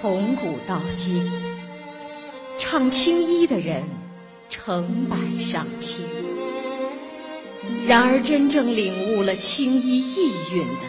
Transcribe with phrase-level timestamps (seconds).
[0.00, 1.28] 从古到今，
[2.56, 3.82] 唱青衣的人
[4.48, 6.04] 成百上千。
[7.84, 10.84] 然而，真正领悟了青衣意蕴的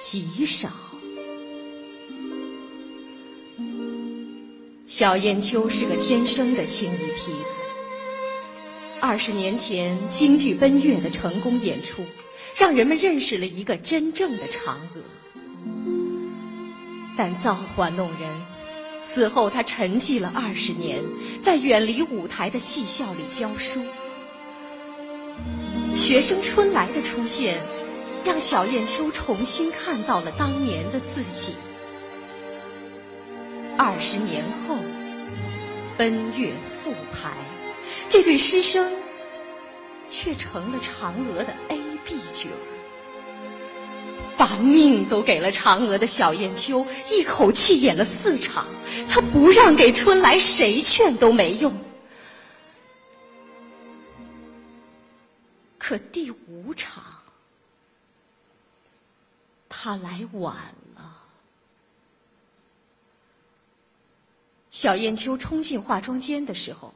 [0.00, 0.68] 极少。
[4.88, 7.48] 小燕秋是个天生的青衣坯子。
[9.00, 12.02] 二十年前，京剧《奔月》的成功演出，
[12.56, 15.00] 让人们认识了一个真正的嫦娥。
[17.16, 18.28] 但造化弄人，
[19.04, 21.02] 此后他沉寂了二十年，
[21.42, 23.80] 在远离舞台的戏校里教书。
[25.94, 27.58] 学生春来的出现，
[28.24, 31.54] 让小燕秋重新看到了当年的自己。
[33.78, 34.76] 二十年后，
[35.96, 37.32] 奔月复排，
[38.08, 38.92] 这对师生
[40.06, 42.48] 却成了嫦娥的 A、B 角。
[44.46, 48.64] 把命都给了嫦娥的小燕秋，一口气演了四场，
[49.08, 51.76] 他不让给春来，谁劝都没用。
[55.76, 57.02] 可第五场，
[59.68, 60.54] 他来晚
[60.94, 61.16] 了。
[64.70, 66.94] 小燕秋冲进化妆间的时候，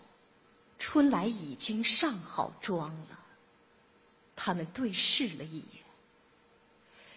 [0.78, 3.18] 春来已经上好妆了。
[4.36, 5.89] 他们对视了一眼。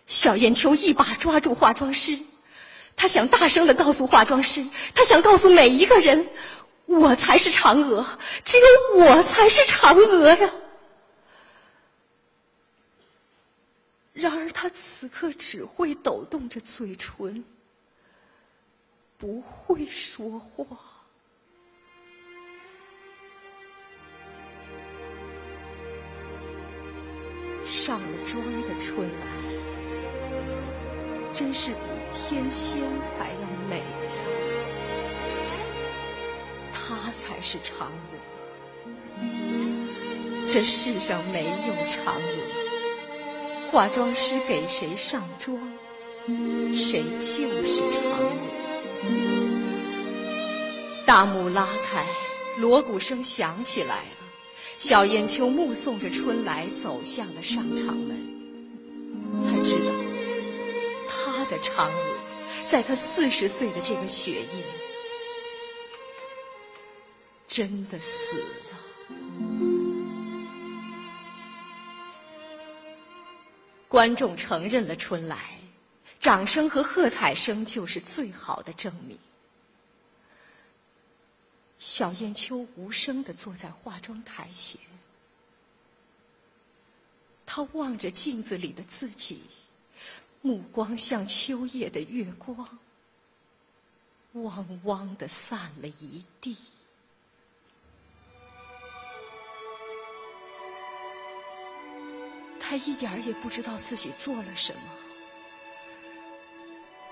[0.05, 2.17] 小燕秋一把抓住化妆师，
[2.95, 6.27] 她想大声的告诉化妆师，她想告诉每一个人，
[6.85, 8.05] 我才是嫦娥，
[8.43, 10.49] 只有我才是嫦娥呀。
[14.13, 17.43] 然而他此刻只会抖动着嘴唇，
[19.17, 20.65] 不会说话。
[27.65, 29.42] 上了妆的春兰。
[31.33, 31.77] 真是比
[32.13, 32.79] 天仙
[33.17, 33.83] 还要美呀！
[36.71, 39.25] 她才是嫦娥，
[40.47, 43.71] 这世上没有嫦娥。
[43.71, 45.57] 化妆师给谁上妆，
[46.75, 48.31] 谁就是嫦娥。
[51.07, 52.05] 大幕拉开，
[52.59, 54.03] 锣鼓声响起来了。
[54.77, 58.23] 小燕秋目送着春来走向了上场门，
[59.43, 60.02] 他知道。
[61.45, 62.19] 的嫦娥，
[62.69, 64.65] 在她四十岁的这个雪夜，
[67.47, 68.79] 真的死了。
[73.87, 75.51] 观众承认了春来，
[76.19, 79.17] 掌声和喝彩声就是最好的证明。
[81.77, 84.79] 小燕秋无声的坐在化妆台前，
[87.45, 89.41] 她望着镜子里的自己。
[90.45, 92.67] 目光像秋夜的月光，
[94.33, 96.57] 汪汪的散了一地。
[102.59, 104.81] 他一点儿也不知道自己做了什么，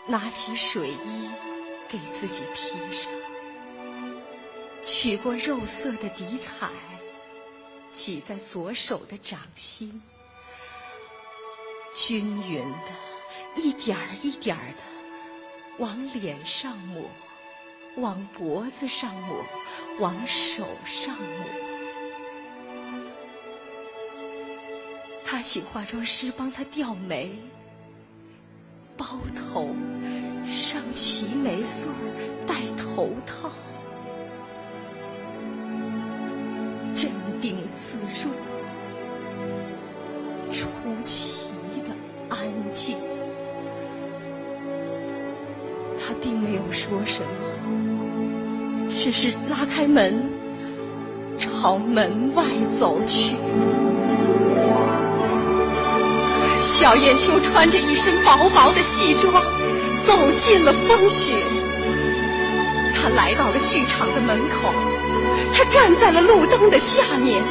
[0.07, 1.29] 拿起水衣
[1.87, 3.09] 给自己披上，
[4.83, 6.69] 取过肉色的底彩，
[7.93, 10.01] 挤在左手的掌心，
[11.95, 13.10] 均匀的。
[13.55, 14.83] 一点儿一点儿的
[15.77, 17.03] 往脸上抹，
[17.95, 19.43] 往脖子上抹，
[19.99, 21.45] 往手上抹。
[25.25, 27.31] 他请化妆师帮他掉眉、
[28.97, 29.75] 包头、
[30.45, 31.89] 上齐眉穗、
[32.45, 33.49] 戴头套，
[36.95, 37.09] 镇
[37.39, 38.31] 定自若，
[46.81, 50.19] 说什么，只是拉开门，
[51.37, 52.43] 朝门外
[52.79, 53.35] 走去。
[56.57, 59.31] 小燕秋穿着一身薄薄的戏装，
[60.07, 61.33] 走进了风雪。
[62.95, 64.73] 他来到了剧场的门口，
[65.53, 67.43] 他站在了路灯的下面，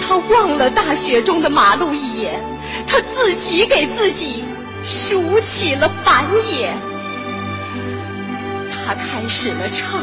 [0.00, 2.42] 他望了大雪中的马路一眼，
[2.86, 4.44] 他自己给自己
[4.82, 6.24] 竖起了板
[6.58, 6.74] 眼。
[8.86, 10.00] 他开始了唱，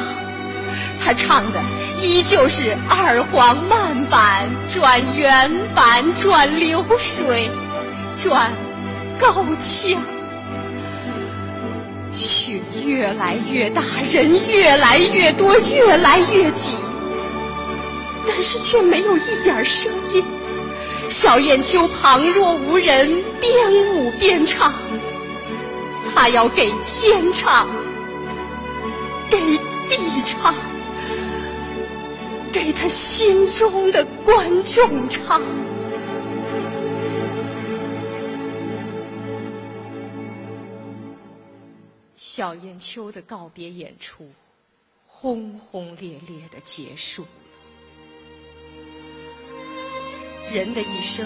[1.04, 1.62] 他唱的
[2.02, 7.50] 依旧是二黄慢板转原板转流水
[8.18, 8.52] 转
[9.20, 10.02] 高腔，
[12.14, 16.72] 雪越来越大，人越来越多，越来越挤，
[18.28, 20.24] 但是却没有一点声音。
[21.08, 24.74] 小燕秋旁若无人，边舞边唱。
[26.14, 27.68] 他要给天唱，
[29.32, 29.40] 给
[29.90, 30.54] 地唱，
[32.52, 35.42] 给他心中的观众唱。
[42.14, 44.30] 小燕秋的告别演出，
[45.06, 47.30] 轰轰烈烈的结束了。
[50.52, 51.26] 人的一生，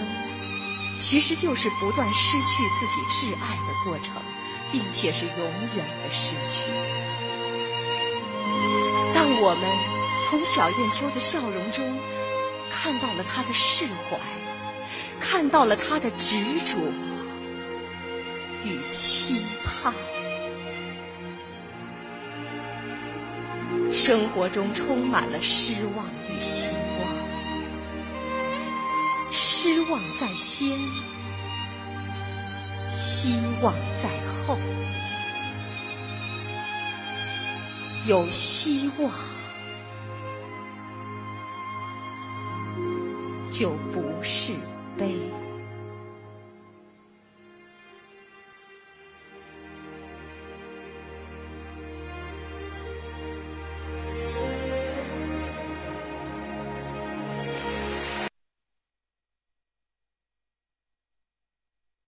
[1.00, 4.22] 其实就是不断失去自己挚爱的过程，
[4.72, 5.38] 并且是永
[5.76, 6.70] 远的失去。
[9.42, 9.70] 我们
[10.28, 11.84] 从小燕秋的笑容中，
[12.72, 14.18] 看到了他的释怀，
[15.20, 16.78] 看到了他的执着
[18.64, 19.94] 与期盼。
[23.92, 27.08] 生活中充满了失望与希望，
[29.32, 30.70] 失望在先，
[32.94, 34.10] 希望在
[34.48, 34.58] 后。
[38.08, 39.12] 有希望，
[43.50, 44.54] 就不是
[44.96, 45.18] 悲。